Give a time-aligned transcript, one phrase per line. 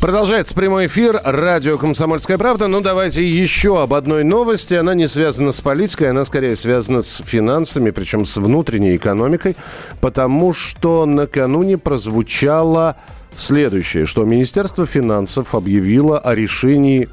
[0.00, 1.20] Продолжается прямой эфир.
[1.24, 2.68] Радио «Комсомольская правда».
[2.68, 4.74] Ну, давайте еще об одной новости.
[4.74, 9.56] Она не связана с политикой, она скорее связана с финансами, причем с внутренней экономикой,
[10.00, 12.96] потому что накануне прозвучало
[13.38, 17.08] следующее, что Министерство финансов объявило о решении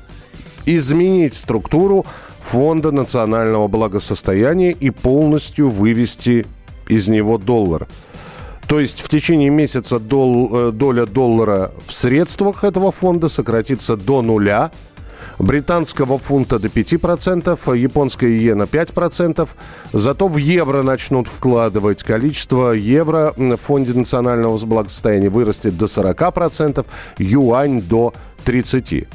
[0.65, 2.05] изменить структуру
[2.41, 6.45] Фонда национального благосостояния и полностью вывести
[6.90, 7.88] из него доллар–
[8.73, 14.23] то есть в течение месяца дол, э, доля доллара в средствах этого фонда сократится до
[14.23, 14.72] нуля.
[15.38, 19.48] Британского фунта до 5%, японская иена 5%.
[19.91, 22.02] Зато в евро начнут вкладывать.
[22.02, 26.84] Количество евро в фонде национального благосостояния вырастет до 40%,
[27.20, 28.12] юань до
[28.43, 29.05] 30%.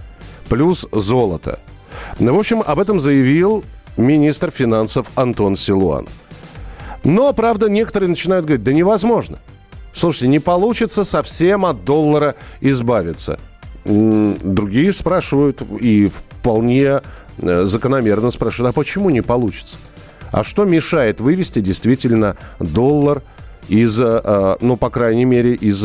[0.48, 1.58] Плюс золото.
[2.20, 3.64] Ну, в общем, об этом заявил
[3.96, 6.06] министр финансов Антон Силуан.
[7.08, 9.38] Но, правда, некоторые начинают говорить, да невозможно.
[9.94, 13.40] Слушайте, не получится совсем от доллара избавиться.
[13.86, 17.00] Другие спрашивают и вполне
[17.38, 19.78] э, закономерно спрашивают, а почему не получится?
[20.30, 23.22] А что мешает вывести действительно доллар
[23.68, 25.80] из, э, ну, по крайней мере, из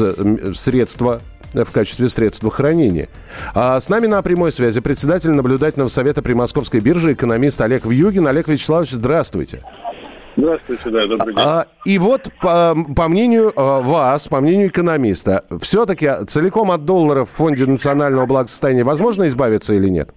[0.58, 1.22] средства
[1.54, 3.08] в качестве средства хранения.
[3.54, 8.28] А с нами на прямой связи председатель наблюдательного совета при Московской бирже, экономист Олег Вьюгин.
[8.28, 9.60] Олег Вячеславович, здравствуйте.
[9.60, 9.93] Здравствуйте,
[10.36, 11.46] да, добрый день.
[11.46, 17.26] А, и вот, по, по мнению а, вас, по мнению экономиста, все-таки целиком от доллара
[17.26, 20.10] в Фонде национального благосостояния возможно избавиться или нет?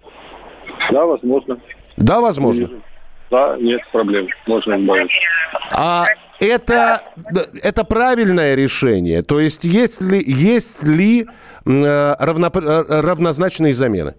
[0.91, 1.59] Да, возможно.
[1.97, 2.71] Да, возможно?
[3.31, 5.17] Да, нет проблем, можно избавиться.
[5.73, 6.07] А
[6.41, 7.03] это,
[7.63, 9.23] это правильное решение?
[9.23, 11.27] То есть есть ли, есть ли
[11.67, 14.15] э, равно, э, равнозначные замены?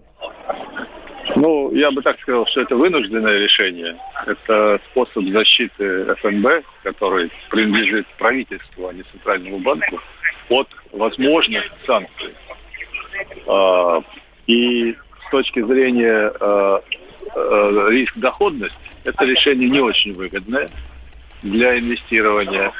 [1.40, 3.96] Ну, я бы так сказал, что это вынужденное решение.
[4.26, 10.00] Это способ защиты ФНБ, который принадлежит правительству, а не Центральному банку,
[10.48, 12.34] от возможных санкций.
[13.46, 14.02] А,
[14.48, 16.82] и с точки зрения а,
[17.36, 20.66] а, риск-доходность, это решение не очень выгодное
[21.42, 22.72] для инвестирования,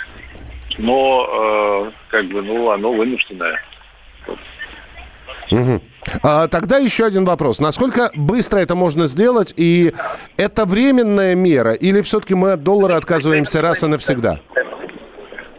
[0.79, 3.63] но как бы, ну, оно вынужденное.
[5.51, 5.81] Угу.
[6.23, 7.61] А, тогда еще один вопрос.
[7.61, 9.55] Насколько быстро это можно сделать?
[9.57, 9.93] И
[10.37, 11.73] это временная мера?
[11.73, 14.41] Или все-таки мы от доллара отказываемся раз и навсегда?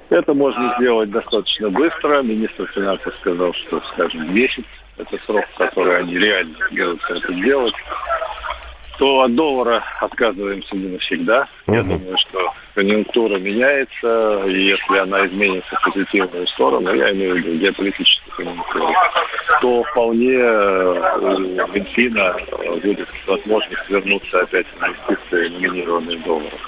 [0.10, 2.22] Это можно сделать достаточно быстро.
[2.24, 4.66] Министр финансов сказал, что, скажем, месяц–
[4.98, 7.76] это срок, который они реально берутся это делать
[9.00, 11.48] то от доллара отказываемся не навсегда.
[11.68, 11.76] Угу.
[11.76, 17.38] Я думаю, что конъюнктура меняется, и если она изменится в позитивную сторону, я имею в
[17.38, 18.94] виду геополитическую конъюнктуру,
[19.62, 26.60] то вполне э, у Минфина э, будет возможность вернуться опять в инвестиции, номинированные долларов.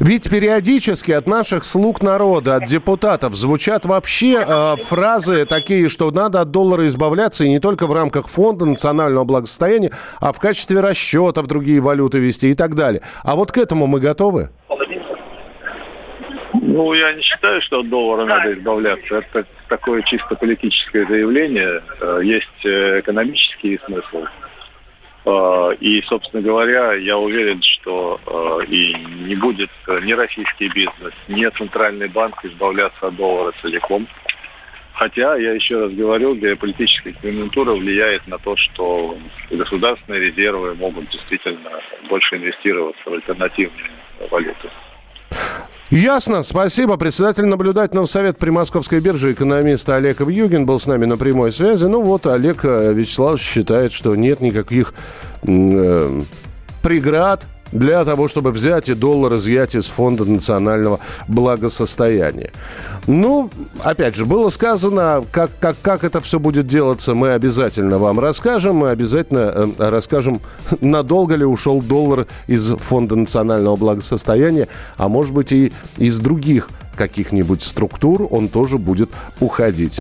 [0.00, 6.40] Ведь периодически от наших слуг народа, от депутатов звучат вообще э, фразы такие, что надо
[6.40, 9.90] от доллара избавляться и не только в рамках фонда национального благосостояния,
[10.20, 13.02] а в качестве расчета в другие валюты вести и так далее.
[13.22, 14.50] А вот к этому мы готовы?
[16.76, 19.16] Ну, я не считаю, что от доллара надо избавляться.
[19.32, 21.82] Это такое чисто политическое заявление.
[22.02, 24.26] Э, есть э, экономический смысл.
[25.24, 28.20] Э, и, собственно говоря, я уверен, что
[28.68, 28.94] и
[29.26, 34.06] не будет ни российский бизнес, ни центральный банк избавляться от доллара целиком.
[34.92, 39.16] Хотя, я еще раз говорю, геополитическая конъюнктура влияет на то, что
[39.50, 43.92] государственные резервы могут действительно больше инвестироваться в альтернативные
[44.30, 44.68] валюты.
[45.90, 46.96] Ясно, спасибо.
[46.96, 51.84] Председатель наблюдательного совета при Московской бирже, экономист Олег Вьюгин был с нами на прямой связи.
[51.84, 54.94] Ну вот, Олег э, Вячеславович считает, что нет никаких
[55.44, 56.20] э,
[56.82, 62.50] преград для того, чтобы взять и доллар изъять из Фонда национального благосостояния.
[63.06, 63.50] Ну,
[63.82, 68.76] опять же, было сказано, как, как, как это все будет делаться, мы обязательно вам расскажем.
[68.76, 70.40] Мы обязательно э, расскажем,
[70.80, 77.62] надолго ли ушел доллар из Фонда национального благосостояния, а может быть и из других каких-нибудь
[77.62, 79.10] структур он тоже будет
[79.40, 80.00] уходить.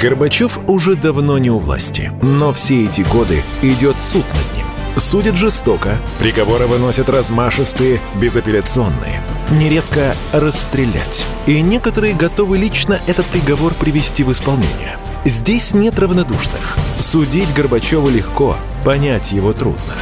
[0.00, 4.59] Горбачев уже давно не у власти, но все эти годы идет суд над ним
[4.96, 9.22] Судят жестоко, приговоры выносят размашистые, безапелляционные.
[9.50, 11.26] Нередко расстрелять.
[11.46, 14.98] И некоторые готовы лично этот приговор привести в исполнение.
[15.24, 16.76] Здесь нет равнодушных.
[16.98, 19.94] Судить Горбачева легко, понять его трудно.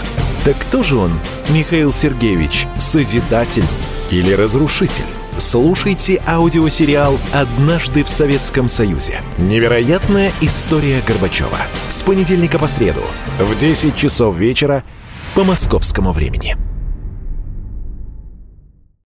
[0.45, 1.19] Так кто же он,
[1.51, 3.67] Михаил Сергеевич, Созидатель
[4.11, 5.05] или разрушитель?
[5.39, 9.21] Слушайте аудиосериал «Однажды в Советском Союзе».
[9.39, 11.59] Невероятная история Горбачева.
[11.89, 13.03] С понедельника по среду
[13.39, 14.83] в 10 часов вечера
[15.37, 16.57] по московскому времени.